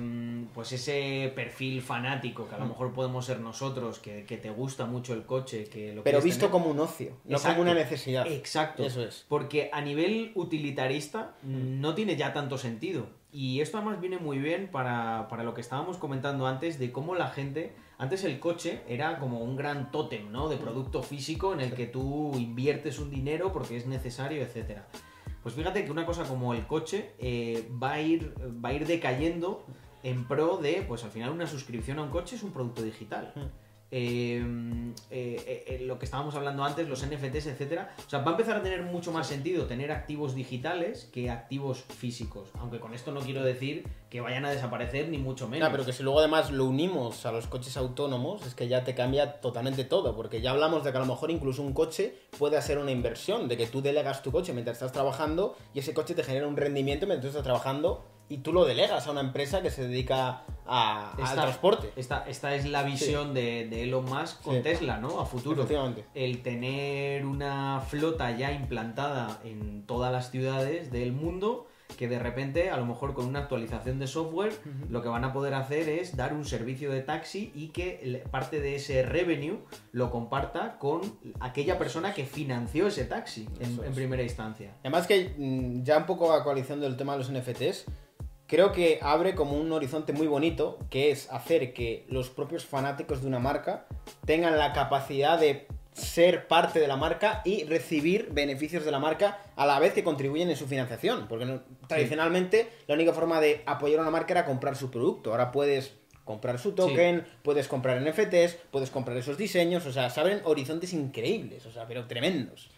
[0.54, 4.86] pues ese perfil fanático que a lo mejor podemos ser nosotros, que, que te gusta
[4.86, 6.52] mucho el coche, que lo Pero visto tener.
[6.52, 7.58] como un ocio, no Exacto.
[7.60, 8.26] como una necesidad.
[8.26, 8.84] Exacto.
[8.84, 9.26] Eso es.
[9.30, 13.06] Porque a nivel utilitarista no tiene ya tanto sentido.
[13.32, 17.16] Y esto además viene muy bien para, para lo que estábamos comentando antes de cómo
[17.16, 17.74] la gente...
[18.00, 20.50] Antes el coche era como un gran tótem, ¿no?
[20.50, 24.88] De producto físico en el que tú inviertes un dinero porque es necesario, etcétera.
[25.44, 28.88] Pues fíjate que una cosa como el coche eh, va, a ir, va a ir
[28.88, 29.66] decayendo
[30.02, 33.34] en pro de, pues al final una suscripción a un coche es un producto digital.
[33.92, 34.44] Eh,
[35.12, 37.96] eh, eh, lo que estábamos hablando antes, los NFTs, etcétera.
[38.06, 41.84] O sea, va a empezar a tener mucho más sentido tener activos digitales que activos
[41.84, 42.50] físicos.
[42.60, 45.60] Aunque con esto no quiero decir que vayan a desaparecer ni mucho menos.
[45.60, 48.84] Claro, pero que si luego además lo unimos a los coches autónomos, es que ya
[48.84, 52.16] te cambia totalmente todo, porque ya hablamos de que a lo mejor incluso un coche
[52.38, 55.94] puede ser una inversión, de que tú delegas tu coche mientras estás trabajando y ese
[55.94, 59.22] coche te genera un rendimiento mientras tú estás trabajando y tú lo delegas a una
[59.22, 61.92] empresa que se dedica a- al Esta- transporte.
[61.96, 64.62] Esta, esta es la visión de, de Elon Musk con Sí.
[64.62, 65.20] Tesla, ¿no?
[65.20, 65.62] A futuro.
[65.64, 66.06] Efectivamente.
[66.16, 72.72] El tener una flota ya implantada en todas las ciudades del mundo que de repente,
[72.72, 74.52] a lo mejor con una actualización de software,
[74.90, 78.62] lo que van a poder hacer es dar un servicio de taxi y que parte
[78.62, 79.60] de ese revenue
[79.92, 81.02] lo comparta con
[81.40, 84.72] aquella persona que financió ese taxi en, en primera instancia.
[84.80, 87.86] Además que mm, ya un poco actualizando el tema de los NFTs,
[88.48, 93.22] creo que abre como un horizonte muy bonito, que es hacer que los propios fanáticos
[93.22, 93.86] de una marca
[94.26, 99.40] tengan la capacidad de ser parte de la marca y recibir beneficios de la marca
[99.56, 101.28] a la vez que contribuyen en su financiación.
[101.28, 105.32] Porque no- tradicionalmente la única forma de apoyar a una marca era comprar su producto.
[105.32, 105.94] Ahora puedes
[106.26, 110.94] comprar su token, puedes comprar NFTs, puedes comprar esos diseños, o sea, se abren horizontes
[110.94, 112.70] increíbles, o sea, pero tremendos.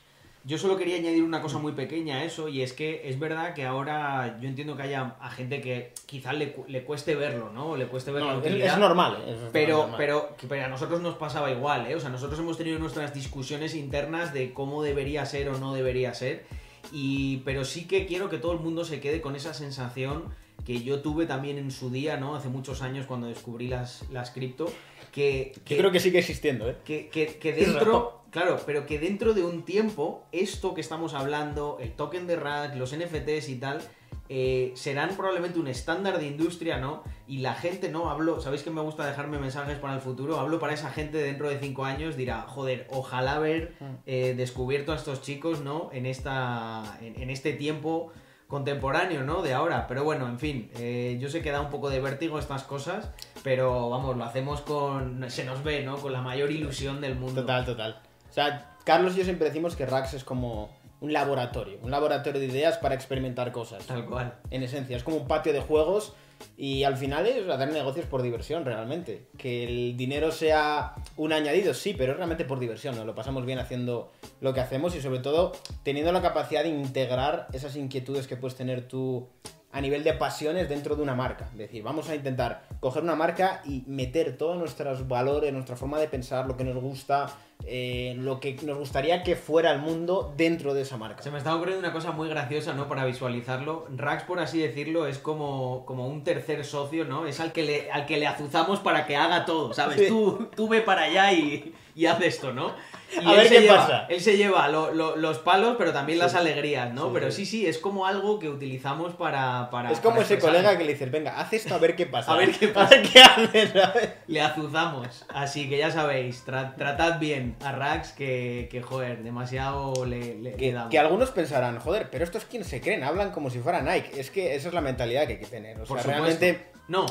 [0.48, 3.56] Yo solo quería añadir una cosa muy pequeña a eso, y es que es verdad
[3.56, 7.76] que ahora yo entiendo que haya a gente que quizás le, le cueste verlo, ¿no?
[7.76, 9.32] Le cueste ver la No, es, normal, ¿eh?
[9.34, 9.96] Es Pero, normal.
[9.98, 11.96] pero, pero a nosotros nos pasaba igual, ¿eh?
[11.96, 16.14] O sea, nosotros hemos tenido nuestras discusiones internas de cómo debería ser o no debería
[16.14, 16.46] ser.
[16.92, 20.26] Y, pero sí que quiero que todo el mundo se quede con esa sensación
[20.66, 22.36] que yo tuve también en su día, ¿no?
[22.36, 24.66] Hace muchos años cuando descubrí las, las cripto,
[25.12, 26.78] que, Yo creo que sigue existiendo, ¿eh?
[26.84, 31.78] que, que- que dentro, claro, pero que dentro de un tiempo, esto que estamos hablando,
[31.80, 33.80] el token de rack, los NFTs y tal,
[34.28, 37.04] eh, serán probablemente un estándar de industria, ¿no?
[37.28, 38.10] Y la gente, ¿no?
[38.10, 40.40] Hablo, ¿sabéis que me gusta dejarme mensajes para el futuro?
[40.40, 43.76] Hablo para esa gente dentro de cinco años, dirá, joder, ojalá haber
[44.08, 45.90] eh, descubierto a estos chicos, ¿no?
[45.94, 48.12] En, esta, en, en este tiempo
[48.48, 49.42] contemporáneo, ¿no?
[49.42, 49.88] De ahora.
[49.88, 53.10] Pero bueno, en fin, eh, yo sé que da un poco de vértigo estas cosas,
[53.44, 55.30] pero vamos, lo hacemos con...
[55.30, 55.98] Se nos ve, ¿no?
[55.98, 57.42] Con la mayor ilusión del mundo.
[57.42, 58.02] Total, total.
[58.30, 60.70] O sea, Carlos y yo siempre decimos que Rax es como
[61.02, 63.86] un laboratorio, un laboratorio de ideas para experimentar cosas.
[63.86, 64.36] Tal cual.
[64.50, 66.14] En esencia, es como un patio de juegos
[66.58, 69.28] y al final es hacer negocios por diversión realmente.
[69.38, 73.46] Que el dinero sea un añadido, sí, pero es realmente por diversión, nos lo pasamos
[73.46, 78.28] bien haciendo lo que hacemos y sobre todo teniendo la capacidad de integrar esas inquietudes
[78.28, 79.28] que puedes tener tú
[79.76, 81.50] a nivel de pasiones dentro de una marca.
[81.52, 86.00] Es decir, vamos a intentar coger una marca y meter todos nuestros valores, nuestra forma
[86.00, 87.28] de pensar, lo que nos gusta,
[87.68, 91.24] eh, lo que nos gustaría que fuera el mundo dentro de esa marca.
[91.24, 92.88] Se me está ocurriendo una cosa muy graciosa, ¿no?
[92.88, 93.88] Para visualizarlo.
[93.96, 97.26] Rax, por así decirlo, es como, como un tercer socio, ¿no?
[97.26, 100.00] Es al que le, al que le azuzamos para que haga todo, ¿sabes?
[100.00, 100.08] Sí.
[100.08, 102.76] Tú, tú ve para allá y, y haz esto, ¿no?
[103.22, 104.06] Y A ver qué lleva- pasa.
[104.10, 107.06] Él se lleva lo- lo- los palos, pero también las alegrías, ¿no?
[107.06, 107.46] Sí, pero sí.
[107.46, 109.70] sí, es como algo que utilizamos para...
[109.70, 112.08] para Es como para ese colega que le dices, venga, haz esto a ver qué
[112.08, 112.34] pasa.
[112.34, 112.96] A ver qué A pasa.
[112.96, 114.10] ver qué.
[114.28, 115.24] Le azuzamos.
[115.30, 120.52] Así que ya sabéis, tra- tratad bien a Rax que, que joder, demasiado le, le-
[120.52, 120.90] le Que, damos.
[120.90, 124.20] que algunos pensarán, joder, pero estos quién se creen, hablan como si fuera Nike.
[124.20, 125.80] Es que esa es la mentalidad que hay que tener.
[125.80, 126.10] O sea, Por supuesto.
[126.42, 126.72] realmente.
[126.90, 127.06] No.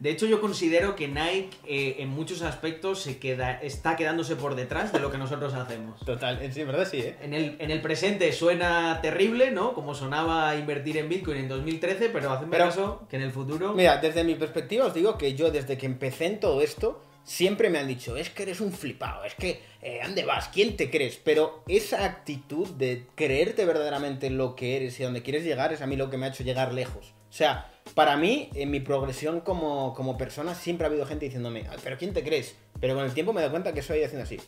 [0.00, 4.54] De hecho, yo considero que Nike eh, en muchos aspectos se queda, está quedándose por
[4.54, 5.98] detrás de lo que nosotros hacemos.
[6.04, 7.16] Total, en sí, verdad sí, ¿eh?
[7.20, 9.74] En el, en el presente suena terrible, ¿no?
[9.74, 13.74] Como sonaba invertir en Bitcoin en 2013, pero Pero- caso que en el futuro...
[13.74, 17.68] Mira, desde mi perspectiva os digo que yo desde que empecé en todo esto, siempre
[17.68, 20.48] me han dicho, es que eres un flipado, es que, eh, ¿dónde vas?
[20.48, 21.16] ¿Quién te crees?
[21.22, 25.82] Pero esa actitud de creerte verdaderamente lo que eres y a dónde quieres llegar es
[25.82, 27.12] a mí lo que me ha hecho llegar lejos.
[27.28, 31.66] O sea, para mí, en mi progresión como, como persona, siempre ha habido gente diciéndome,
[31.70, 32.56] "Ay, pero ¿quién te crees?
[32.80, 34.38] Pero con el tiempo me dado cuenta que eso haciendo así.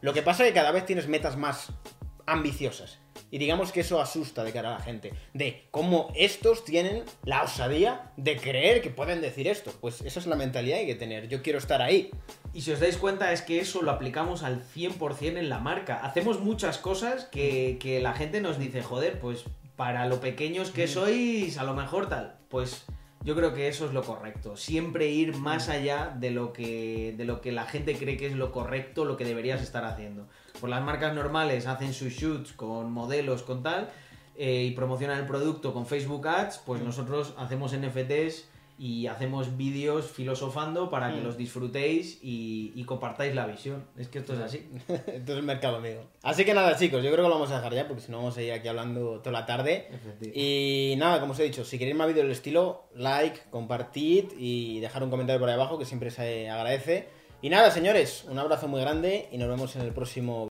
[0.00, 1.72] Lo que pasa es que cada vez tienes metas más
[2.26, 2.98] ambiciosas.
[3.30, 5.12] Y digamos que eso asusta de cara a la gente.
[5.32, 9.72] De cómo estos tienen la osadía de creer que pueden decir esto.
[9.80, 11.28] Pues esa es la mentalidad que hay que tener.
[11.28, 12.10] Yo quiero estar ahí.
[12.52, 15.96] Y si os dais cuenta es que eso lo aplicamos al 100% en la marca.
[16.04, 19.44] Hacemos muchas cosas que, que la gente nos dice, joder, pues
[19.76, 22.38] para lo pequeños que sois, a lo mejor tal.
[22.48, 22.86] Pues
[23.24, 24.56] yo creo que eso es lo correcto.
[24.56, 28.34] Siempre ir más allá de lo que, de lo que la gente cree que es
[28.34, 30.28] lo correcto, lo que deberías estar haciendo.
[30.60, 33.90] Pues las marcas normales hacen sus shoots con modelos, con tal,
[34.36, 40.10] eh, y promocionan el producto con Facebook Ads, pues nosotros hacemos NFTs y hacemos vídeos
[40.10, 41.24] filosofando para que Mm.
[41.24, 43.84] los disfrutéis y, y compartáis la visión.
[43.96, 44.68] Es que esto es así.
[44.88, 46.02] Esto es el mercado amigo.
[46.22, 48.18] Así que nada, chicos, yo creo que lo vamos a dejar ya porque si no
[48.18, 49.88] vamos a ir aquí hablando toda la tarde.
[50.34, 54.80] Y nada, como os he dicho, si queréis más vídeos del estilo, like, compartid y
[54.80, 57.08] dejar un comentario por ahí abajo que siempre se agradece.
[57.42, 60.42] Y nada, señores, un abrazo muy grande y nos vemos en el próximo